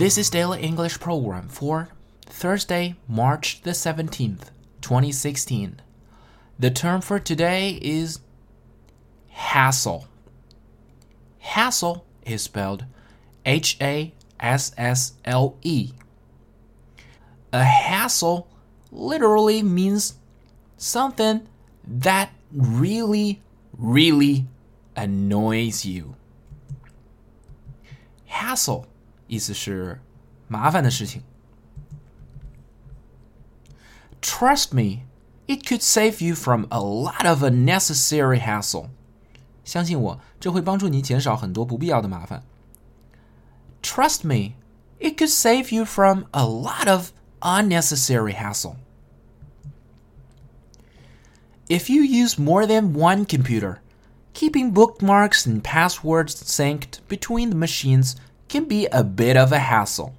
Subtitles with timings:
[0.00, 1.90] This is Daily English Program for
[2.24, 4.48] Thursday, March the 17th,
[4.80, 5.78] 2016.
[6.58, 8.20] The term for today is
[9.28, 10.08] hassle.
[11.40, 12.86] Hassle is spelled
[13.44, 15.92] H A S S L E.
[17.52, 18.48] A hassle
[18.90, 20.14] literally means
[20.78, 21.46] something
[21.86, 23.42] that really,
[23.76, 24.46] really
[24.96, 26.14] annoys you.
[28.24, 28.86] Hassle
[29.29, 29.99] 意思是
[30.47, 31.23] 麻烦的事情。
[34.21, 35.03] Trust me,
[35.47, 38.89] it could save you from a lot of unnecessary hassle.
[39.63, 42.43] 相信我，这会帮助你减少很多不必要的麻烦。
[43.81, 44.53] Trust me,
[44.99, 48.77] it could save you from a lot of unnecessary hassle.
[51.67, 53.77] If you use more than one computer,
[54.33, 58.15] keeping bookmarks and passwords synced between the machines
[58.49, 60.11] can be a bit of a hassle.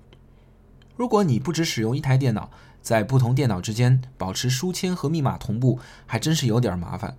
[0.96, 7.16] 如果你不只使用一台电脑，在不同电脑之间保持书签和密码同步，还真是有点麻烦。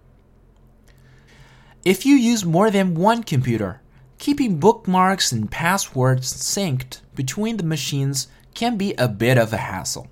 [1.84, 3.78] If you use more than one computer,
[4.18, 10.08] keeping bookmarks and passwords synced between the machines can be a bit of a hassle.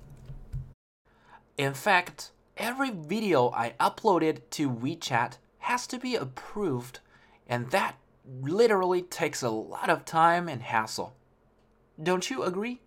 [1.56, 7.00] In fact, every video I uploaded to WeChat has to be approved,
[7.48, 7.94] and that
[8.25, 11.15] literally takes a lot of time and hassle.
[12.01, 12.81] Don't you agree?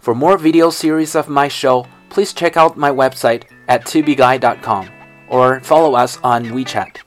[0.00, 4.88] For more video series of my show, please check out my website at tubeguy.com
[5.28, 7.05] or follow us on WeChat.